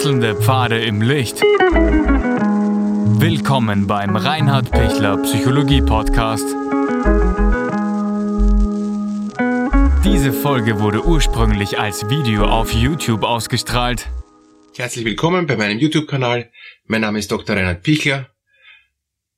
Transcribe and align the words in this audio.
Wechselnde 0.00 0.34
Pfade 0.34 0.82
im 0.82 1.02
Licht. 1.02 1.42
Willkommen 3.20 3.86
beim 3.86 4.16
Reinhard 4.16 4.70
Pichler 4.70 5.18
Psychologie 5.18 5.82
Podcast. 5.82 6.46
Diese 10.02 10.32
Folge 10.32 10.80
wurde 10.80 11.04
ursprünglich 11.04 11.78
als 11.78 12.08
Video 12.08 12.46
auf 12.46 12.72
YouTube 12.72 13.24
ausgestrahlt. 13.24 14.08
Herzlich 14.74 15.04
willkommen 15.04 15.46
bei 15.46 15.58
meinem 15.58 15.78
YouTube-Kanal. 15.78 16.50
Mein 16.86 17.02
Name 17.02 17.18
ist 17.18 17.30
Dr. 17.30 17.54
Reinhard 17.54 17.82
Pichler. 17.82 18.30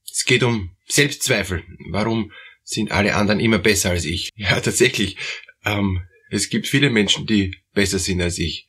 Es 0.08 0.24
geht 0.24 0.44
um 0.44 0.76
Selbstzweifel. 0.86 1.64
Warum 1.90 2.30
sind 2.62 2.92
alle 2.92 3.16
anderen 3.16 3.40
immer 3.40 3.58
besser 3.58 3.90
als 3.90 4.04
ich? 4.04 4.30
Ja, 4.36 4.60
tatsächlich. 4.60 5.16
Ähm, 5.64 6.02
es 6.30 6.50
gibt 6.50 6.68
viele 6.68 6.88
Menschen, 6.88 7.26
die 7.26 7.56
besser 7.74 7.98
sind 7.98 8.22
als 8.22 8.38
ich. 8.38 8.68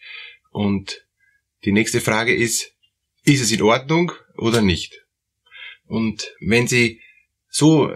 Und 0.50 1.04
die 1.66 1.72
nächste 1.72 2.02
Frage 2.02 2.36
ist, 2.36 2.72
ist 3.24 3.42
es 3.42 3.52
in 3.52 3.62
Ordnung 3.62 4.12
oder 4.38 4.62
nicht? 4.62 5.06
Und 5.86 6.32
wenn 6.40 6.68
Sie 6.68 7.02
so 7.50 7.94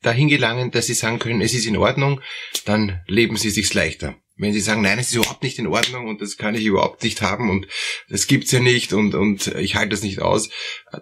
dahin 0.00 0.28
gelangen, 0.28 0.70
dass 0.70 0.86
Sie 0.86 0.94
sagen 0.94 1.18
können, 1.18 1.40
es 1.40 1.54
ist 1.54 1.66
in 1.66 1.76
Ordnung, 1.76 2.20
dann 2.64 3.02
leben 3.06 3.36
Sie 3.36 3.50
sich's 3.50 3.74
leichter. 3.74 4.16
Wenn 4.36 4.52
Sie 4.52 4.60
sagen, 4.60 4.82
nein, 4.82 4.98
es 4.98 5.08
ist 5.08 5.16
überhaupt 5.16 5.42
nicht 5.42 5.58
in 5.58 5.66
Ordnung 5.66 6.08
und 6.08 6.20
das 6.20 6.36
kann 6.36 6.54
ich 6.54 6.64
überhaupt 6.64 7.02
nicht 7.02 7.22
haben 7.22 7.50
und 7.50 7.66
das 8.08 8.26
gibt's 8.26 8.50
ja 8.50 8.60
nicht 8.60 8.92
und, 8.92 9.14
und 9.14 9.48
ich 9.56 9.76
halte 9.76 9.90
das 9.90 10.02
nicht 10.02 10.20
aus, 10.20 10.50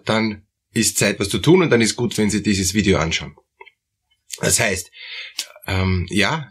dann 0.05 0.45
ist 0.73 0.97
Zeit, 0.97 1.19
was 1.19 1.29
zu 1.29 1.39
tun 1.39 1.61
und 1.61 1.69
dann 1.69 1.81
ist 1.81 1.95
gut, 1.95 2.17
wenn 2.17 2.29
Sie 2.29 2.43
dieses 2.43 2.73
Video 2.73 2.97
anschauen. 2.97 3.35
Das 4.39 4.59
heißt, 4.59 4.91
ähm, 5.67 6.07
ja, 6.09 6.49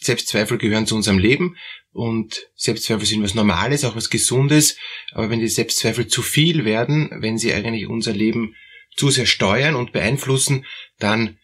Selbstzweifel 0.00 0.58
gehören 0.58 0.86
zu 0.86 0.94
unserem 0.94 1.18
Leben 1.18 1.56
und 1.98 2.48
Selbstzweifel 2.54 3.04
sind 3.04 3.24
was 3.24 3.34
Normales, 3.34 3.84
auch 3.84 3.96
was 3.96 4.08
Gesundes. 4.08 4.76
Aber 5.10 5.30
wenn 5.30 5.40
die 5.40 5.48
Selbstzweifel 5.48 6.06
zu 6.06 6.22
viel 6.22 6.64
werden, 6.64 7.10
wenn 7.12 7.38
sie 7.38 7.52
eigentlich 7.52 7.88
unser 7.88 8.12
Leben 8.12 8.54
zu 8.96 9.10
sehr 9.10 9.26
steuern 9.26 9.74
und 9.74 9.90
beeinflussen, 9.92 10.64
dann 11.00 11.38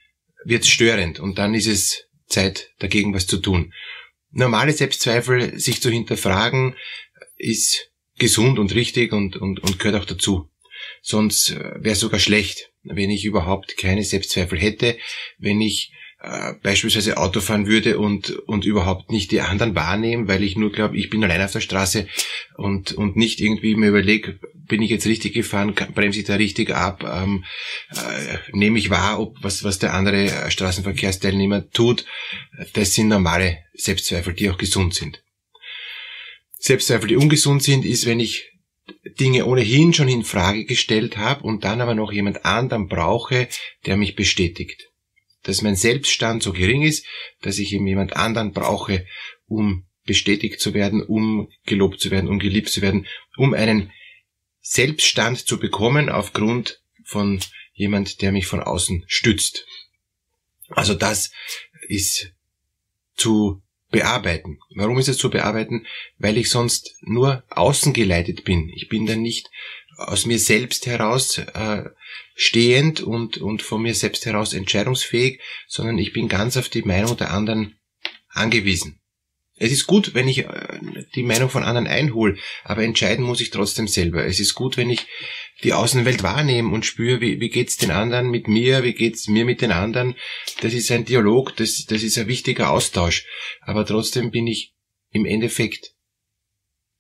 wird 0.45 0.63
es 0.63 0.69
störend 0.69 1.19
und 1.19 1.39
dann 1.39 1.55
ist 1.55 1.67
es 1.67 2.07
Zeit, 2.29 2.71
dagegen 2.79 3.13
was 3.13 3.27
zu 3.27 3.39
tun. 3.39 3.75
Normale 4.31 4.73
Selbstzweifel, 4.73 5.59
sich 5.59 5.83
zu 5.83 5.91
hinterfragen, 5.91 6.77
ist 7.37 7.91
gesund 8.19 8.61
und 8.61 8.77
richtig 8.77 9.13
und, 9.13 9.37
und, 9.37 9.59
und 9.59 9.81
gehört 9.81 10.01
auch 10.01 10.07
dazu. 10.07 10.49
Sonst 11.03 11.51
äh, 11.51 11.83
wäre 11.83 11.95
es 11.95 12.01
sogar 12.01 12.21
schlecht, 12.21 12.71
wenn 12.85 13.11
ich 13.11 13.25
überhaupt 13.25 13.77
keine 13.77 14.05
Selbstzweifel 14.05 14.59
hätte, 14.61 14.99
wenn 15.39 15.61
ich 15.61 15.91
äh, 16.25 16.55
beispielsweise 16.63 17.19
Auto 17.19 17.41
fahren 17.41 17.67
würde 17.67 17.99
und, 17.99 18.31
und 18.31 18.65
überhaupt 18.65 19.11
nicht 19.11 19.31
die 19.31 19.43
anderen 19.43 19.75
wahrnehmen, 19.75 20.27
weil 20.27 20.43
ich 20.43 20.57
nur 20.57 20.73
glaube, 20.73 20.97
ich 20.97 21.11
bin 21.11 21.23
allein 21.23 21.43
auf 21.43 21.53
der 21.53 21.61
Straße 21.61 22.09
und, 22.57 22.93
und 22.93 23.15
nicht 23.15 23.43
irgendwie 23.43 23.75
mir 23.75 23.89
überlege, 23.89 24.39
bin 24.55 24.81
ich 24.81 24.89
jetzt 24.89 25.07
richtig 25.07 25.35
gefahren, 25.35 25.75
bremse 25.75 26.21
ich 26.21 26.25
da 26.25 26.37
richtig 26.37 26.75
ab, 26.75 27.05
ähm, 27.05 27.45
äh, 27.91 28.39
nehme 28.53 28.79
ich 28.79 28.89
wahr, 28.89 29.21
ob 29.21 29.37
was, 29.43 29.65
was 29.65 29.79
der 29.79 29.93
andere 29.93 30.25
äh, 30.25 30.51
Straßenverkehrsteilnehmer 30.51 31.69
tut. 31.71 32.07
Das 32.73 32.95
sind 32.95 33.09
normale 33.09 33.59
Selbstzweifel, 33.75 34.33
die 34.33 34.49
auch 34.49 34.57
gesund 34.57 34.95
sind. 34.95 35.23
Selbstzweifel, 36.59 37.09
die 37.09 37.17
ungesund 37.17 37.63
sind, 37.63 37.85
ist, 37.85 38.07
wenn 38.07 38.21
ich 38.21 38.51
Dinge 39.21 39.45
ohnehin 39.45 39.93
schon 39.93 40.09
in 40.09 40.25
Frage 40.25 40.65
gestellt 40.65 41.19
habe 41.19 41.43
und 41.43 41.65
dann 41.65 41.83
aber 41.83 41.95
noch 41.95 42.13
jemand 42.13 42.47
anderen 42.47 42.89
brauche, 42.89 43.49
der 43.85 43.99
mich 43.99 44.17
bestätigt 44.17 44.94
dass 45.45 45.63
mein 45.63 45.77
Selbststand 45.77 46.43
so 46.43 46.53
gering 46.53 46.83
ist, 46.83 47.07
dass 47.41 47.59
ich 47.59 47.73
eben 47.73 47.87
jemand 47.87 48.17
anderen 48.17 48.53
brauche, 48.53 49.07
um 49.47 49.87
bestätigt 50.05 50.61
zu 50.61 50.75
werden, 50.75 51.03
um 51.03 51.49
gelobt 51.67 52.01
zu 52.01 52.11
werden, 52.11 52.29
um 52.29 52.39
geliebt 52.39 52.69
zu 52.69 52.83
werden, 52.83 53.07
um 53.37 53.55
einen 53.55 53.93
Selbststand 54.61 55.39
zu 55.39 55.59
bekommen 55.59 56.09
aufgrund 56.09 56.83
von 57.05 57.41
jemand, 57.73 58.23
der 58.23 58.33
mich 58.33 58.47
von 58.47 58.61
außen 58.61 59.05
stützt. 59.07 59.67
Also 60.71 60.95
das 60.95 61.31
ist 61.89 62.33
zu 63.15 63.63
bearbeiten. 63.91 64.59
Warum 64.75 64.99
ist 64.99 65.09
es 65.09 65.19
zu 65.19 65.31
bearbeiten? 65.31 65.87
Weil 66.19 66.37
ich 66.37 66.51
sonst 66.51 66.97
nur 67.03 67.45
außen 67.51 67.93
geleitet 67.93 68.45
bin. 68.45 68.71
Ich 68.75 68.89
bin 68.89 69.07
dann 69.07 69.23
nicht 69.23 69.51
aus 69.97 70.27
mir 70.27 70.39
selbst 70.39 70.87
heraus 70.87 71.39
äh, 71.39 71.85
stehend 72.35 73.01
und, 73.01 73.39
und 73.39 73.63
von 73.63 73.83
mir 73.83 73.95
selbst 73.95 74.27
heraus 74.27 74.53
entscheidungsfähig, 74.53 75.41
sondern 75.67 75.99
ich 75.99 76.13
bin 76.13 76.29
ganz 76.29 76.57
auf 76.57 76.69
die 76.69 76.83
Meinung 76.83 77.17
der 77.17 77.33
anderen 77.33 77.79
angewiesen. 78.29 79.01
Es 79.57 79.71
ist 79.71 79.87
gut, 79.87 80.15
wenn 80.15 80.27
ich 80.27 80.39
äh, 80.39 80.81
die 81.15 81.23
Meinung 81.23 81.49
von 81.49 81.63
anderen 81.63 81.87
einhole, 81.87 82.37
aber 82.65 82.83
entscheiden 82.83 83.25
muss 83.25 83.41
ich 83.41 83.51
trotzdem 83.51 83.87
selber. 83.87 84.25
Es 84.25 84.41
ist 84.41 84.55
gut, 84.55 84.77
wenn 84.77 84.91
ich 84.91 85.07
die 85.63 85.73
Außenwelt 85.73 86.23
wahrnehme 86.25 86.75
und 86.75 86.85
spüre, 86.85 87.21
wie, 87.21 87.41
wie 87.41 87.49
geht's 87.49 87.77
den 87.77 87.93
anderen 87.93 88.31
mit 88.31 88.49
mir, 88.49 88.83
wie 88.83 88.95
geht's 88.95 89.29
mir 89.29 89.45
mit 89.45 89.61
den 89.61 89.71
anderen. 89.71 90.17
Das 90.61 90.75
ist 90.75 90.91
ein 90.91 91.05
Dialog, 91.05 91.55
das, 91.57 91.87
das 91.87 92.03
ist 92.03 92.19
ein 92.19 92.27
wichtiger 92.27 92.71
Austausch. 92.71 93.25
Aber 93.61 93.87
trotzdem 93.87 94.33
bin 94.33 94.49
ich 94.49 94.75
im 95.11 95.25
Endeffekt 95.25 95.95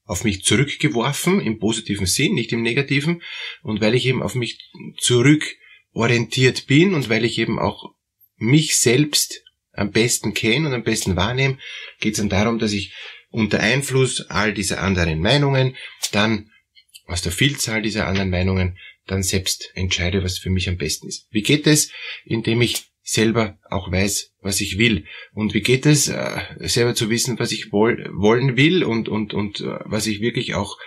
auf 0.04 0.24
mich 0.24 0.44
zurückgeworfen, 0.44 1.40
im 1.40 1.58
positiven 1.58 2.06
Sinn, 2.06 2.34
nicht 2.34 2.52
im 2.52 2.62
negativen, 2.62 3.22
und 3.62 3.80
weil 3.80 3.94
ich 3.94 4.06
eben 4.06 4.22
auf 4.22 4.34
mich 4.34 4.58
zurückorientiert 4.98 6.66
bin 6.66 6.94
und 6.94 7.08
weil 7.08 7.24
ich 7.24 7.38
eben 7.38 7.58
auch 7.58 7.94
mich 8.36 8.78
selbst 8.78 9.42
am 9.72 9.90
besten 9.90 10.34
kenne 10.34 10.68
und 10.68 10.74
am 10.74 10.84
besten 10.84 11.16
wahrnehme, 11.16 11.58
geht 12.00 12.14
es 12.14 12.18
dann 12.18 12.28
darum, 12.28 12.58
dass 12.58 12.72
ich 12.72 12.94
unter 13.30 13.60
Einfluss 13.60 14.20
all 14.28 14.54
dieser 14.54 14.80
anderen 14.80 15.20
Meinungen 15.20 15.76
dann 16.12 16.50
aus 17.06 17.22
der 17.22 17.32
Vielzahl 17.32 17.82
dieser 17.82 18.06
anderen 18.06 18.30
Meinungen 18.30 18.78
dann 19.06 19.22
selbst 19.22 19.70
entscheide, 19.74 20.22
was 20.22 20.38
für 20.38 20.50
mich 20.50 20.68
am 20.68 20.76
besten 20.76 21.08
ist. 21.08 21.26
Wie 21.30 21.42
geht 21.42 21.66
es? 21.66 21.90
Indem 22.24 22.62
ich 22.62 22.84
selber 23.06 23.58
auch 23.68 23.92
weiß, 23.92 24.32
was 24.40 24.62
ich 24.62 24.78
will. 24.78 25.04
Und 25.34 25.52
wie 25.52 25.60
geht 25.60 25.84
es, 25.84 26.08
äh, 26.08 26.40
selber 26.60 26.94
zu 26.94 27.10
wissen, 27.10 27.38
was 27.38 27.52
ich 27.52 27.70
woll, 27.70 28.10
wollen 28.14 28.56
will 28.56 28.82
und, 28.82 29.08
und, 29.10 29.34
und 29.34 29.60
äh, 29.60 29.78
was 29.84 30.06
ich 30.06 30.20
wirklich 30.20 30.54
auch 30.54 30.78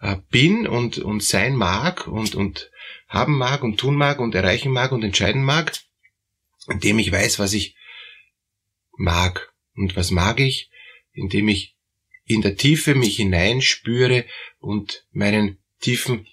äh, 0.00 0.16
bin 0.30 0.68
und, 0.68 0.98
und 0.98 1.22
sein 1.22 1.56
mag 1.56 2.06
und, 2.06 2.36
und 2.36 2.70
haben 3.08 3.36
mag 3.36 3.64
und 3.64 3.78
tun 3.78 3.96
mag 3.96 4.20
und 4.20 4.36
erreichen 4.36 4.72
mag 4.72 4.92
und 4.92 5.02
entscheiden 5.02 5.42
mag, 5.42 5.76
indem 6.68 7.00
ich 7.00 7.10
weiß, 7.10 7.40
was 7.40 7.52
ich 7.52 7.74
mag. 8.96 9.52
Und 9.74 9.96
was 9.96 10.12
mag 10.12 10.38
ich? 10.38 10.70
Indem 11.12 11.48
ich 11.48 11.74
in 12.24 12.40
der 12.40 12.56
Tiefe 12.56 12.94
mich 12.94 13.16
hineinspüre 13.16 14.24
und 14.60 15.06
meinen 15.10 15.58
tiefen 15.80 16.28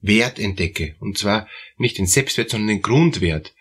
Wert 0.00 0.38
entdecke. 0.38 0.96
Und 1.00 1.18
zwar 1.18 1.46
nicht 1.76 1.98
den 1.98 2.06
Selbstwert, 2.06 2.50
sondern 2.50 2.68
den 2.68 2.82
Grundwert. 2.82 3.54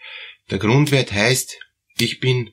Der 0.50 0.60
Grundwert 0.60 1.12
heißt, 1.12 1.60
ich 2.00 2.20
bin 2.20 2.52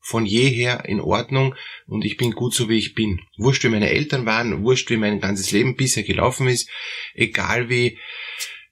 von 0.00 0.26
jeher 0.26 0.84
in 0.84 1.00
Ordnung 1.00 1.54
und 1.86 2.04
ich 2.04 2.16
bin 2.16 2.32
gut 2.32 2.54
so 2.54 2.68
wie 2.68 2.78
ich 2.78 2.94
bin. 2.94 3.20
Wurscht 3.36 3.64
wie 3.64 3.68
meine 3.68 3.90
Eltern 3.90 4.26
waren, 4.26 4.64
wurscht 4.64 4.90
wie 4.90 4.96
mein 4.96 5.20
ganzes 5.20 5.52
Leben 5.52 5.76
bisher 5.76 6.02
gelaufen 6.02 6.48
ist, 6.48 6.68
egal 7.14 7.68
wie 7.68 7.98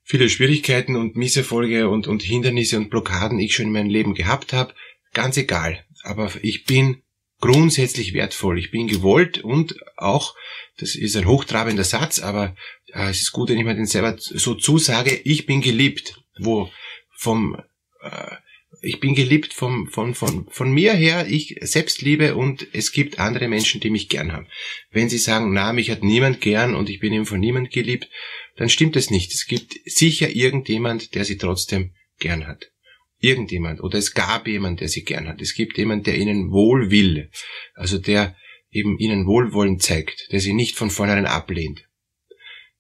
viele 0.03 0.29
Schwierigkeiten 0.29 0.97
und 0.97 1.17
Misserfolge 1.17 1.89
und, 1.89 2.09
und 2.09 2.23
Hindernisse 2.23 2.77
und 2.77 2.91
Blockaden 2.91 3.39
ich 3.39 3.55
schon 3.55 3.67
in 3.67 3.73
meinem 3.73 3.91
Leben 3.91 4.15
gehabt 4.15 4.53
habe, 4.53 4.75
ganz 5.13 5.37
egal. 5.37 5.85
Aber 6.03 6.33
ich 6.43 6.65
bin 6.65 7.03
grundsätzlich 7.41 8.13
wertvoll. 8.13 8.59
Ich 8.59 8.71
bin 8.71 8.89
gewollt 8.89 9.39
und 9.39 9.77
auch, 9.97 10.35
das 10.79 10.95
ist 10.95 11.17
ein 11.17 11.27
hochtrabender 11.27 11.85
Satz, 11.85 12.19
aber 12.19 12.57
äh, 12.87 13.11
es 13.11 13.23
ist 13.23 13.33
gut, 13.33 13.49
wenn 13.49 13.59
ich 13.59 13.65
mir 13.65 13.75
den 13.75 13.87
selber 13.87 14.17
so 14.19 14.55
zusage, 14.55 15.15
ich 15.25 15.47
bin 15.47 15.61
geliebt, 15.61 16.21
wo 16.39 16.71
vom 17.17 17.57
äh, 18.03 18.37
ich 18.83 19.01
bin 19.01 19.15
geliebt 19.15 19.53
vom, 19.53 19.89
von, 19.89 20.15
von, 20.15 20.47
von 20.51 20.73
mir 20.73 20.95
her, 20.95 21.27
ich 21.29 21.57
selbst 21.61 22.03
liebe 22.03 22.35
und 22.35 22.67
es 22.73 22.93
gibt 22.93 23.19
andere 23.19 23.49
Menschen, 23.49 23.81
die 23.81 23.91
mich 23.91 24.09
gern 24.09 24.33
haben. 24.33 24.49
Wenn 24.91 25.09
sie 25.09 25.19
sagen, 25.19 25.53
na, 25.53 25.73
mich 25.73 25.91
hat 25.91 26.03
niemand 26.03 26.41
gern 26.41 26.75
und 26.75 26.89
ich 26.89 27.01
bin 27.01 27.13
eben 27.13 27.27
von 27.27 27.41
niemand 27.41 27.71
geliebt, 27.71 28.09
dann 28.57 28.69
stimmt 28.69 28.97
es 28.97 29.11
nicht. 29.11 29.33
Es 29.33 29.47
gibt 29.47 29.75
sicher 29.85 30.31
irgendjemand, 30.31 31.15
der 31.15 31.25
sie 31.25 31.39
trotzdem 31.39 31.95
gern 32.19 32.47
hat. 32.47 32.71
Irgendjemand. 33.19 33.81
Oder 33.83 33.99
es 33.99 34.15
gab 34.15 34.47
jemand, 34.47 34.81
der 34.81 34.89
sie 34.89 35.05
gern 35.05 35.29
hat. 35.29 35.43
Es 35.43 35.55
gibt 35.55 35.77
jemand, 35.77 36.07
der 36.07 36.17
ihnen 36.17 36.51
wohl 36.51 36.91
will. 36.91 37.31
Also 37.75 37.99
der 37.99 38.37
eben 38.71 38.99
ihnen 38.99 39.27
Wohlwollen 39.27 39.79
zeigt, 39.79 40.29
der 40.33 40.41
sie 40.41 40.55
nicht 40.55 40.77
von 40.77 40.91
vornherein 40.91 41.27
ablehnt. 41.27 41.87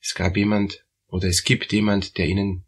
Es 0.01 0.15
gab 0.15 0.37
jemand 0.37 0.85
oder 1.09 1.29
es 1.29 1.45
gibt 1.45 1.73
jemand, 1.73 2.17
der 2.17 2.27
ihnen 2.27 2.65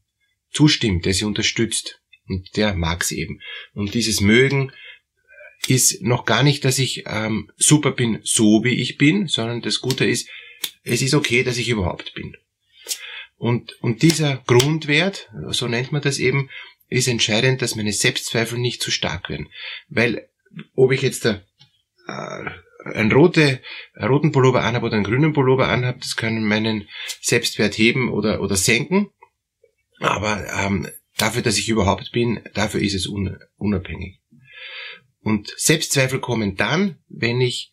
zustimmt, 0.51 1.07
der 1.07 1.15
sie 1.15 1.25
unterstützt, 1.25 2.02
und 2.29 2.57
der 2.57 2.75
mag's 2.75 3.11
eben. 3.11 3.41
Und 3.75 3.95
dieses 3.95 4.21
Mögen 4.21 4.73
ist 5.69 6.03
noch 6.03 6.25
gar 6.25 6.43
nicht, 6.43 6.65
dass 6.65 6.79
ich 6.79 7.05
ähm, 7.07 7.51
super 7.57 7.93
bin, 7.93 8.21
so 8.25 8.65
wie 8.65 8.81
ich 8.81 8.99
bin, 8.99 9.29
sondern 9.29 9.63
das 9.63 9.81
Gute 9.81 10.05
ist, 10.05 10.29
es 10.83 11.03
ist 11.03 11.15
okay, 11.15 11.43
dass 11.45 11.59
ich 11.59 11.69
überhaupt 11.69 12.15
bin. 12.15 12.37
Und, 13.37 13.81
und 13.83 14.03
dieser 14.03 14.37
Grundwert, 14.47 15.31
so 15.51 15.67
nennt 15.69 15.93
man 15.93 16.03
das 16.03 16.19
eben, 16.19 16.49
ist 16.89 17.09
entscheidend, 17.09 17.63
dass 17.63 17.75
meine 17.75 17.93
Selbstzweifel 17.93 18.59
nicht 18.59 18.83
zu 18.83 18.91
stark 18.91 19.29
werden. 19.31 19.49
Weil, 19.89 20.29
ob 20.75 20.93
ich 20.93 21.03
jetzt 21.03 21.25
da, 21.25 21.43
äh, 22.07 22.51
einen, 22.95 23.13
rote, 23.13 23.61
einen 23.95 24.09
roten 24.09 24.33
Pullover 24.33 24.63
anhabe 24.63 24.87
oder 24.87 24.97
einen 24.97 25.05
grünen 25.05 25.33
Pullover 25.33 25.69
anhabe, 25.69 25.99
das 26.01 26.17
kann 26.17 26.45
meinen 26.45 26.89
Selbstwert 27.21 27.79
heben 27.79 28.13
oder, 28.13 28.41
oder 28.41 28.57
senken. 28.57 29.11
Aber 29.99 30.45
ähm, 30.61 30.89
dafür, 31.17 31.43
dass 31.43 31.59
ich 31.59 31.69
überhaupt 31.69 32.13
bin, 32.13 32.41
dafür 32.55 32.81
ist 32.81 32.95
es 32.95 33.07
un, 33.07 33.39
unabhängig. 33.57 34.21
Und 35.21 35.55
Selbstzweifel 35.57 36.21
kommen 36.21 36.57
dann, 36.57 36.99
wenn 37.09 37.41
ich 37.41 37.73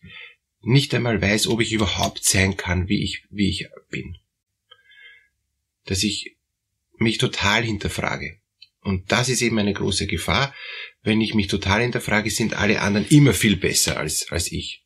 nicht 0.62 0.94
einmal 0.94 1.20
weiß, 1.20 1.48
ob 1.48 1.60
ich 1.60 1.72
überhaupt 1.72 2.24
sein 2.24 2.56
kann, 2.56 2.88
wie 2.88 3.02
ich, 3.02 3.24
wie 3.30 3.48
ich 3.48 3.68
bin. 3.90 4.18
Dass 5.84 6.02
ich 6.02 6.36
mich 6.96 7.18
total 7.18 7.64
hinterfrage. 7.64 8.38
Und 8.82 9.10
das 9.10 9.28
ist 9.28 9.42
eben 9.42 9.58
eine 9.58 9.72
große 9.72 10.06
Gefahr. 10.06 10.54
Wenn 11.02 11.20
ich 11.20 11.34
mich 11.34 11.48
total 11.48 11.82
hinterfrage, 11.82 12.30
sind 12.30 12.54
alle 12.54 12.80
anderen 12.80 13.08
immer 13.08 13.34
viel 13.34 13.56
besser 13.56 13.98
als, 13.98 14.30
als 14.30 14.52
ich. 14.52 14.84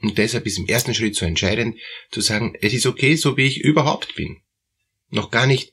Und 0.00 0.16
deshalb 0.18 0.46
ist 0.46 0.58
im 0.58 0.66
ersten 0.66 0.94
Schritt 0.94 1.14
so 1.14 1.26
entscheidend 1.26 1.78
zu 2.10 2.22
sagen, 2.22 2.54
es 2.60 2.72
ist 2.72 2.86
okay, 2.86 3.16
so 3.16 3.36
wie 3.36 3.46
ich 3.46 3.60
überhaupt 3.60 4.14
bin. 4.14 4.40
Noch 5.10 5.30
gar 5.30 5.46
nicht 5.46 5.72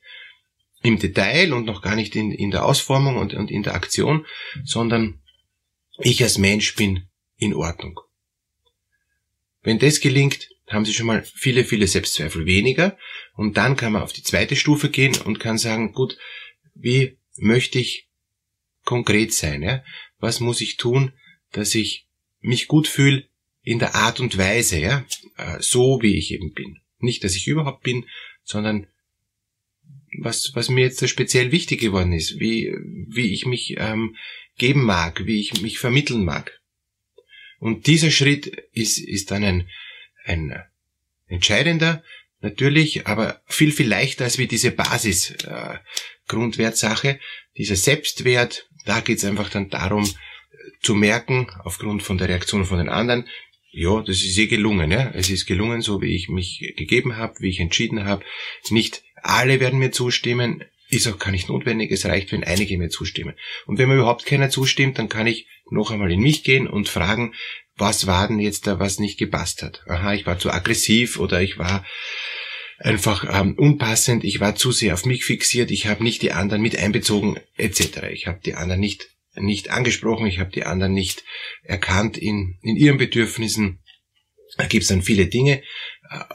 im 0.88 1.00
Detail 1.00 1.54
und 1.54 1.66
noch 1.66 1.82
gar 1.82 1.96
nicht 1.96 2.16
in, 2.16 2.32
in 2.32 2.50
der 2.50 2.66
Ausformung 2.66 3.18
und, 3.18 3.34
und 3.34 3.52
in 3.52 3.62
der 3.62 3.76
Aktion, 3.76 4.26
sondern 4.64 5.22
ich 6.00 6.24
als 6.24 6.38
Mensch 6.38 6.76
bin 6.76 7.08
in 7.36 7.54
Ordnung. 7.54 8.00
Wenn 9.64 9.80
das 9.80 10.00
gelingt, 10.00 10.50
haben 10.68 10.86
Sie 10.86 10.94
schon 10.94 11.08
mal 11.08 11.24
viele, 11.24 11.66
viele 11.66 11.88
Selbstzweifel 11.88 12.46
weniger 12.46 12.98
und 13.34 13.58
dann 13.58 13.76
kann 13.76 13.92
man 13.92 14.02
auf 14.02 14.14
die 14.14 14.24
zweite 14.24 14.56
Stufe 14.56 14.90
gehen 14.90 15.16
und 15.26 15.40
kann 15.40 15.58
sagen, 15.58 15.92
gut, 15.92 16.18
wie 16.74 17.18
möchte 17.36 17.80
ich 17.80 18.08
konkret 18.84 19.34
sein? 19.34 19.62
Ja? 19.64 19.84
Was 20.20 20.40
muss 20.40 20.62
ich 20.62 20.78
tun, 20.78 21.12
dass 21.52 21.76
ich 21.76 22.08
mich 22.40 22.68
gut 22.68 22.88
fühle 22.88 23.28
in 23.62 23.80
der 23.80 23.96
Art 23.96 24.22
und 24.22 24.38
Weise, 24.38 24.80
ja, 24.80 25.06
äh, 25.36 25.58
so 25.60 26.02
wie 26.02 26.18
ich 26.18 26.32
eben 26.32 26.54
bin. 26.54 26.80
Nicht, 27.00 27.26
dass 27.26 27.36
ich 27.36 27.48
überhaupt 27.48 27.84
bin, 27.84 28.06
sondern 28.44 28.88
was, 30.20 30.52
was 30.54 30.70
mir 30.70 30.82
jetzt 30.82 31.08
speziell 31.10 31.52
wichtig 31.52 31.80
geworden 31.80 32.14
ist, 32.14 32.40
wie, 32.40 32.74
wie 33.08 33.34
ich 33.34 33.46
mich 33.46 33.76
ähm, 33.78 34.16
geben 34.58 34.84
mag, 34.84 35.26
wie 35.26 35.40
ich 35.40 35.62
mich 35.62 35.80
vermitteln 35.80 36.26
mag. 36.26 36.60
Und 37.60 37.88
dieser 37.88 38.12
Schritt 38.12 38.48
ist, 38.74 39.00
ist 39.00 39.32
dann 39.32 39.44
ein, 39.44 39.70
ein 40.26 40.64
entscheidender, 41.28 42.04
natürlich, 42.42 43.08
aber 43.08 43.42
viel, 43.48 43.72
viel 43.72 43.88
leichter 43.88 44.26
als 44.26 44.38
wie 44.38 44.48
diese 44.48 44.72
Basis, 44.72 45.32
äh, 45.32 45.78
Grundwertsache. 46.28 47.20
Dieser 47.58 47.76
Selbstwert, 47.76 48.70
da 48.86 49.00
geht 49.00 49.18
es 49.18 49.26
einfach 49.26 49.50
dann 49.50 49.70
darum, 49.70 50.04
äh, 50.04 50.08
zu 50.82 50.94
merken, 50.96 51.48
aufgrund 51.64 52.04
von 52.04 52.18
der 52.18 52.30
Reaktion 52.30 52.66
von 52.66 52.78
den 52.78 52.90
anderen, 52.90 53.28
ja, 53.72 54.02
das 54.02 54.24
ist 54.24 54.38
eh 54.38 54.48
gelungen. 54.48 54.92
Ja? 54.92 55.12
Es 55.14 55.30
ist 55.30 55.46
gelungen, 55.46 55.82
so 55.82 56.02
wie 56.02 56.16
ich 56.16 56.30
mich 56.30 56.74
gegeben 56.78 57.18
habe, 57.18 57.36
wie 57.40 57.50
ich 57.50 57.60
entschieden 57.60 58.06
habe. 58.06 58.24
Nicht 58.70 59.04
alle 59.28 59.60
werden 59.60 59.80
mir 59.80 59.92
zustimmen, 59.92 60.64
ist 60.90 61.08
auch 61.08 61.20
gar 61.20 61.32
nicht 61.32 61.50
notwendig. 61.50 61.92
Es 61.92 62.06
reicht, 62.06 62.32
wenn 62.32 62.44
einige 62.44 62.78
mir 62.78 62.90
zustimmen. 62.90 63.36
Und 63.66 63.78
wenn 63.78 63.90
mir 63.90 63.96
überhaupt 63.96 64.26
keiner 64.26 64.50
zustimmt, 64.50 64.98
dann 64.98 65.10
kann 65.10 65.28
ich 65.28 65.48
noch 65.70 65.92
einmal 65.92 66.12
in 66.12 66.22
mich 66.22 66.44
gehen 66.44 66.68
und 66.68 66.88
fragen, 66.88 67.34
was 67.76 68.08
war 68.08 68.28
denn 68.28 68.40
jetzt 68.40 68.68
da, 68.68 68.80
was 68.80 69.00
nicht 69.00 69.20
gepasst 69.20 69.62
hat? 69.62 69.84
Aha, 69.88 70.14
ich 70.14 70.26
war 70.26 70.40
zu 70.40 70.50
aggressiv 70.50 71.20
oder 71.20 71.42
ich 71.42 71.58
war 71.58 71.86
einfach 72.80 73.26
ähm, 73.40 73.56
unpassend, 73.56 74.24
ich 74.24 74.40
war 74.40 74.56
zu 74.56 74.72
sehr 74.72 74.94
auf 74.94 75.06
mich 75.06 75.26
fixiert, 75.26 75.72
ich 75.72 75.88
habe 75.88 76.04
nicht 76.04 76.22
die 76.22 76.32
anderen 76.32 76.62
mit 76.62 76.78
einbezogen, 76.78 77.40
etc. 77.58 78.04
Ich 78.12 78.28
habe 78.28 78.40
die 78.44 78.56
anderen 78.56 78.80
nicht 78.80 79.10
nicht 79.40 79.70
angesprochen, 79.70 80.26
ich 80.26 80.40
habe 80.40 80.52
die 80.52 80.64
anderen 80.64 80.94
nicht 80.94 81.24
erkannt 81.64 82.18
in, 82.18 82.58
in 82.62 82.76
ihren 82.76 82.98
Bedürfnissen. 82.98 83.84
Da 84.58 84.66
gibt 84.66 84.84
es 84.84 84.90
dann 84.90 85.04
viele 85.04 85.28
Dinge. 85.28 85.62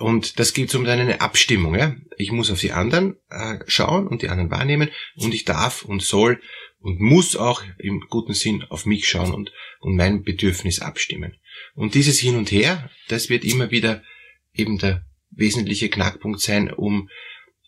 Und 0.01 0.39
das 0.39 0.53
geht 0.53 0.75
um 0.75 0.85
eine 0.87 1.21
Abstimmung. 1.21 1.75
Ja? 1.75 1.97
Ich 2.17 2.31
muss 2.33 2.51
auf 2.51 2.61
die 2.61 2.73
anderen 2.73 3.17
äh, 3.31 3.59
schauen 3.67 4.07
und 4.07 4.23
die 4.23 4.29
anderen 4.29 4.51
wahrnehmen 4.51 4.91
und 5.17 5.35
ich 5.35 5.45
darf 5.45 5.83
und 5.83 6.03
soll 6.03 6.41
und 6.79 7.01
muss 7.01 7.37
auch 7.37 7.63
im 7.79 8.01
guten 8.09 8.35
Sinn 8.35 8.65
auf 8.69 8.87
mich 8.87 9.09
schauen 9.09 9.33
und, 9.33 9.53
und 9.81 9.97
mein 9.97 10.23
Bedürfnis 10.23 10.81
abstimmen. 10.81 11.37
Und 11.75 11.95
dieses 11.95 12.19
Hin 12.19 12.37
und 12.37 12.51
Her, 12.51 12.91
das 13.09 13.29
wird 13.29 13.45
immer 13.45 13.71
wieder 13.71 14.03
eben 14.53 14.79
der 14.79 15.05
wesentliche 15.31 15.89
Knackpunkt 15.89 16.41
sein, 16.41 16.73
um 16.73 17.09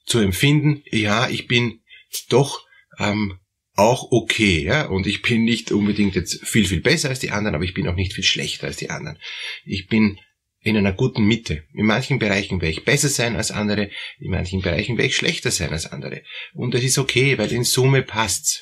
zu 0.05 0.19
empfinden, 0.19 0.83
ja, 0.91 1.29
ich 1.29 1.47
bin 1.47 1.81
doch 2.29 2.67
ähm, 2.99 3.39
auch 3.75 4.13
okay, 4.13 4.63
ja, 4.63 4.87
und 4.87 5.07
ich 5.07 5.23
bin 5.23 5.45
nicht 5.45 5.73
unbedingt 5.73 6.15
jetzt 6.15 6.47
viel, 6.47 6.67
viel 6.67 6.81
besser 6.81 7.09
als 7.09 7.21
die 7.21 7.31
anderen, 7.31 7.55
aber 7.55 7.65
ich 7.65 7.75
bin 7.75 7.89
auch 7.89 7.97
nicht 7.97 8.13
viel 8.13 8.25
schlechter 8.25 8.67
als 8.67 8.77
die 8.77 8.91
anderen. 8.91 9.19
Ich 9.65 9.87
bin 9.87 10.19
in 10.65 10.77
einer 10.77 10.93
guten 10.93 11.25
Mitte. 11.25 11.63
In 11.75 11.87
manchen 11.87 12.19
Bereichen 12.19 12.61
werde 12.61 12.73
ich 12.73 12.85
besser 12.85 13.09
sein 13.09 13.37
als 13.37 13.51
andere, 13.51 13.91
in 14.19 14.31
manchen 14.31 14.63
Bereichen 14.63 14.97
werde 14.97 15.09
ich 15.09 15.17
schlechter 15.17 15.51
sein 15.51 15.71
als 15.71 15.93
andere. 15.93 16.23
Und 16.55 16.75
das 16.75 16.83
ist 16.83 16.99
okay, 16.99 17.39
weil 17.39 17.53
in 17.53 17.65
Summe 17.65 18.03
passt's. 18.03 18.61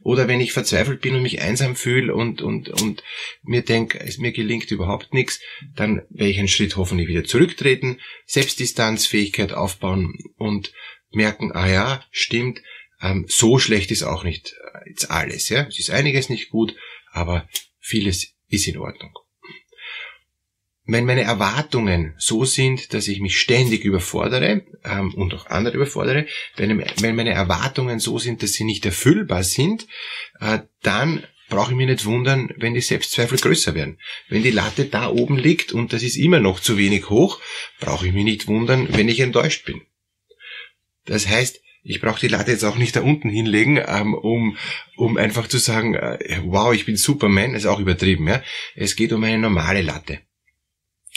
Oder 0.00 0.26
wenn 0.26 0.40
ich 0.40 0.52
verzweifelt 0.52 1.02
bin 1.02 1.14
und 1.14 1.22
mich 1.22 1.42
einsam 1.42 1.76
fühle 1.76 2.14
und, 2.14 2.40
und, 2.40 2.70
und 2.70 3.02
mir 3.42 3.62
denke, 3.62 4.00
es 4.00 4.18
mir 4.18 4.32
gelingt 4.32 4.70
überhaupt 4.70 5.12
nichts, 5.12 5.40
dann 5.76 6.02
werde 6.08 6.30
ich 6.30 6.38
einen 6.38 6.48
Schritt 6.48 6.76
hoffentlich 6.76 7.08
wieder 7.08 7.24
zurücktreten, 7.24 8.00
Selbstdistanz, 8.24 9.06
Fähigkeit 9.06 9.52
aufbauen 9.52 10.16
und 10.36 10.72
merken, 11.10 11.52
ah 11.52 11.68
ja, 11.68 12.04
stimmt, 12.10 12.62
ähm, 13.02 13.26
so 13.28 13.58
schlecht 13.58 13.90
ist 13.90 14.02
auch 14.02 14.24
nicht 14.24 14.54
äh, 14.72 14.88
jetzt 14.88 15.10
alles. 15.10 15.50
Ja? 15.50 15.66
Es 15.68 15.78
ist 15.78 15.90
einiges 15.90 16.30
nicht 16.30 16.48
gut, 16.48 16.74
aber 17.12 17.46
vieles 17.80 18.34
ist 18.48 18.66
in 18.66 18.78
Ordnung. 18.78 19.12
Wenn 20.86 21.06
meine 21.06 21.22
Erwartungen 21.22 22.14
so 22.18 22.44
sind, 22.44 22.92
dass 22.92 23.08
ich 23.08 23.20
mich 23.20 23.38
ständig 23.38 23.84
überfordere 23.84 24.66
ähm, 24.84 25.14
und 25.14 25.32
auch 25.32 25.46
andere 25.46 25.76
überfordere, 25.76 26.26
wenn, 26.56 26.84
wenn 27.00 27.16
meine 27.16 27.32
Erwartungen 27.32 27.98
so 27.98 28.18
sind, 28.18 28.42
dass 28.42 28.52
sie 28.52 28.64
nicht 28.64 28.84
erfüllbar 28.84 29.44
sind, 29.44 29.86
äh, 30.40 30.58
dann 30.82 31.24
brauche 31.48 31.70
ich 31.70 31.76
mich 31.76 31.86
nicht 31.86 32.04
wundern, 32.04 32.52
wenn 32.56 32.74
die 32.74 32.80
Selbstzweifel 32.80 33.38
größer 33.38 33.74
werden. 33.74 33.98
Wenn 34.28 34.42
die 34.42 34.50
Latte 34.50 34.84
da 34.84 35.08
oben 35.08 35.38
liegt 35.38 35.72
und 35.72 35.92
das 35.92 36.02
ist 36.02 36.16
immer 36.16 36.40
noch 36.40 36.60
zu 36.60 36.76
wenig 36.76 37.08
hoch, 37.08 37.40
brauche 37.80 38.06
ich 38.06 38.12
mich 38.12 38.24
nicht 38.24 38.46
wundern, 38.46 38.88
wenn 38.90 39.08
ich 39.08 39.20
enttäuscht 39.20 39.64
bin. 39.64 39.82
Das 41.06 41.28
heißt, 41.28 41.60
ich 41.82 42.00
brauche 42.00 42.20
die 42.20 42.28
Latte 42.28 42.50
jetzt 42.50 42.64
auch 42.64 42.76
nicht 42.76 42.96
da 42.96 43.02
unten 43.02 43.28
hinlegen, 43.28 43.78
ähm, 43.86 44.14
um, 44.14 44.56
um 44.96 45.16
einfach 45.18 45.48
zu 45.48 45.58
sagen, 45.58 45.94
äh, 45.94 46.40
wow, 46.44 46.74
ich 46.74 46.86
bin 46.86 46.96
Superman, 46.96 47.54
ist 47.54 47.66
auch 47.66 47.78
übertrieben. 47.78 48.26
Ja? 48.26 48.42
Es 48.74 48.96
geht 48.96 49.12
um 49.12 49.22
eine 49.22 49.38
normale 49.38 49.82
Latte. 49.82 50.20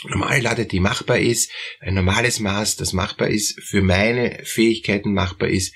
Normale 0.03 0.41
Latte, 0.41 0.65
die 0.67 0.79
machbar 0.79 1.17
ist, 1.17 1.51
ein 1.79 1.95
normales 1.95 2.39
Maß, 2.39 2.75
das 2.75 2.93
machbar 2.93 3.29
ist, 3.29 3.59
für 3.63 3.81
meine 3.81 4.41
Fähigkeiten 4.43 5.13
machbar 5.13 5.49
ist. 5.49 5.73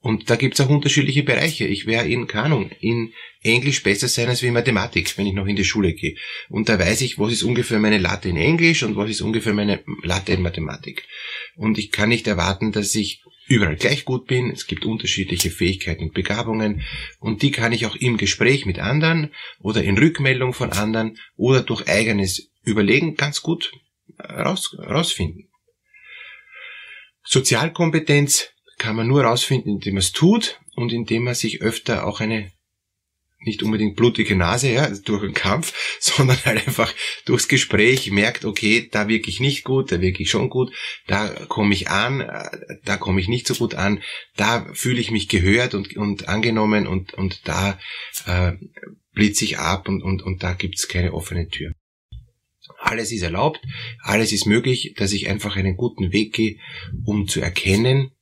Und 0.00 0.30
da 0.30 0.36
gibt's 0.36 0.60
auch 0.60 0.68
unterschiedliche 0.68 1.24
Bereiche. 1.24 1.66
Ich 1.66 1.86
wäre 1.86 2.06
in 2.06 2.28
Kanung, 2.28 2.70
in 2.80 3.12
Englisch 3.42 3.82
besser 3.82 4.06
sein 4.06 4.28
als 4.28 4.42
wie 4.42 4.46
in 4.46 4.54
Mathematik, 4.54 5.18
wenn 5.18 5.26
ich 5.26 5.34
noch 5.34 5.46
in 5.46 5.56
die 5.56 5.64
Schule 5.64 5.92
gehe. 5.92 6.14
Und 6.48 6.68
da 6.68 6.78
weiß 6.78 7.00
ich, 7.00 7.18
was 7.18 7.32
ist 7.32 7.42
ungefähr 7.42 7.80
meine 7.80 7.98
Latte 7.98 8.28
in 8.28 8.36
Englisch 8.36 8.84
und 8.84 8.94
was 8.94 9.10
ist 9.10 9.22
ungefähr 9.22 9.54
meine 9.54 9.82
Latte 10.02 10.32
in 10.32 10.42
Mathematik. 10.42 11.02
Und 11.56 11.78
ich 11.78 11.90
kann 11.90 12.10
nicht 12.10 12.28
erwarten, 12.28 12.70
dass 12.70 12.94
ich 12.94 13.22
überall 13.48 13.76
gleich 13.76 14.04
gut 14.04 14.26
bin. 14.26 14.50
Es 14.50 14.66
gibt 14.66 14.84
unterschiedliche 14.84 15.50
Fähigkeiten 15.50 16.04
und 16.04 16.14
Begabungen 16.14 16.82
und 17.18 17.42
die 17.42 17.50
kann 17.50 17.72
ich 17.72 17.86
auch 17.86 17.96
im 17.96 18.16
Gespräch 18.16 18.66
mit 18.66 18.78
anderen 18.78 19.32
oder 19.60 19.82
in 19.82 19.98
Rückmeldung 19.98 20.52
von 20.52 20.72
anderen 20.72 21.18
oder 21.36 21.62
durch 21.62 21.88
eigenes 21.88 22.50
Überlegen 22.62 23.16
ganz 23.16 23.42
gut 23.42 23.72
raus, 24.20 24.76
rausfinden. 24.78 25.48
Sozialkompetenz 27.24 28.50
kann 28.78 28.96
man 28.96 29.08
nur 29.08 29.24
rausfinden, 29.24 29.74
indem 29.74 29.94
man 29.94 30.00
es 30.00 30.12
tut 30.12 30.60
und 30.76 30.92
indem 30.92 31.24
man 31.24 31.34
sich 31.34 31.62
öfter 31.62 32.06
auch 32.06 32.20
eine 32.20 32.52
nicht 33.40 33.62
unbedingt 33.62 33.96
blutige 33.96 34.34
Nase, 34.34 34.72
ja, 34.72 34.90
durch 35.04 35.22
den 35.22 35.34
Kampf, 35.34 35.72
sondern 36.00 36.38
halt 36.44 36.66
einfach 36.66 36.92
durchs 37.24 37.48
Gespräch 37.48 38.10
merkt, 38.10 38.44
okay, 38.44 38.88
da 38.90 39.08
wirke 39.08 39.30
ich 39.30 39.40
nicht 39.40 39.64
gut, 39.64 39.92
da 39.92 40.00
wirke 40.00 40.22
ich 40.22 40.30
schon 40.30 40.50
gut, 40.50 40.72
da 41.06 41.28
komme 41.46 41.74
ich 41.74 41.88
an, 41.88 42.28
da 42.84 42.96
komme 42.96 43.20
ich 43.20 43.28
nicht 43.28 43.46
so 43.46 43.54
gut 43.54 43.74
an, 43.74 44.02
da 44.36 44.66
fühle 44.74 45.00
ich 45.00 45.10
mich 45.10 45.28
gehört 45.28 45.74
und, 45.74 45.96
und 45.96 46.28
angenommen 46.28 46.86
und, 46.86 47.14
und 47.14 47.46
da 47.46 47.78
äh, 48.26 48.52
blitze 49.12 49.44
ich 49.44 49.58
ab 49.58 49.88
und, 49.88 50.02
und, 50.02 50.22
und 50.22 50.42
da 50.42 50.52
gibt's 50.54 50.88
keine 50.88 51.12
offene 51.12 51.48
Tür. 51.48 51.72
Alles 52.80 53.12
ist 53.12 53.22
erlaubt, 53.22 53.60
alles 54.02 54.32
ist 54.32 54.46
möglich, 54.46 54.94
dass 54.96 55.12
ich 55.12 55.28
einfach 55.28 55.56
einen 55.56 55.76
guten 55.76 56.12
Weg 56.12 56.34
gehe, 56.34 56.58
um 57.04 57.26
zu 57.26 57.40
erkennen, 57.40 58.12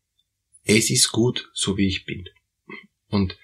es 0.64 0.90
ist 0.90 1.10
gut, 1.10 1.50
so 1.52 1.76
wie 1.76 1.86
ich 1.86 2.04
bin. 2.04 2.24
Und 3.08 3.38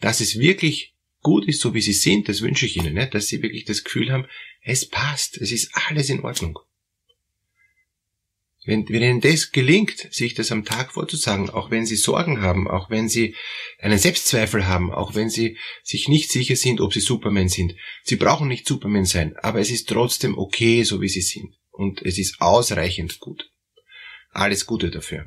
dass 0.00 0.20
es 0.20 0.38
wirklich 0.38 0.94
gut 1.22 1.46
ist, 1.48 1.60
so 1.60 1.74
wie 1.74 1.80
sie 1.80 1.92
sind, 1.92 2.28
das 2.28 2.42
wünsche 2.42 2.66
ich 2.66 2.76
ihnen, 2.76 2.94
ne? 2.94 3.08
dass 3.08 3.28
sie 3.28 3.42
wirklich 3.42 3.64
das 3.64 3.84
Gefühl 3.84 4.12
haben, 4.12 4.26
es 4.62 4.86
passt, 4.86 5.38
es 5.38 5.52
ist 5.52 5.70
alles 5.88 6.10
in 6.10 6.20
Ordnung. 6.20 6.58
Wenn, 8.64 8.88
wenn 8.88 9.02
Ihnen 9.02 9.20
das 9.20 9.50
gelingt, 9.50 10.06
sich 10.12 10.34
das 10.34 10.52
am 10.52 10.64
Tag 10.64 10.92
vorzusagen, 10.92 11.50
auch 11.50 11.72
wenn 11.72 11.84
Sie 11.84 11.96
Sorgen 11.96 12.42
haben, 12.42 12.68
auch 12.68 12.90
wenn 12.90 13.08
Sie 13.08 13.34
einen 13.80 13.98
Selbstzweifel 13.98 14.68
haben, 14.68 14.92
auch 14.92 15.16
wenn 15.16 15.30
Sie 15.30 15.58
sich 15.82 16.08
nicht 16.08 16.30
sicher 16.30 16.54
sind, 16.54 16.80
ob 16.80 16.92
Sie 16.92 17.00
Superman 17.00 17.48
sind. 17.48 17.74
Sie 18.04 18.16
brauchen 18.16 18.46
nicht 18.46 18.66
Superman 18.66 19.04
sein, 19.04 19.34
aber 19.42 19.58
es 19.58 19.70
ist 19.70 19.88
trotzdem 19.88 20.38
okay, 20.38 20.84
so 20.84 21.00
wie 21.00 21.08
Sie 21.08 21.22
sind. 21.22 21.56
Und 21.70 22.02
es 22.02 22.18
ist 22.18 22.40
ausreichend 22.40 23.18
gut. 23.18 23.50
Alles 24.30 24.64
Gute 24.64 24.90
dafür. 24.90 25.26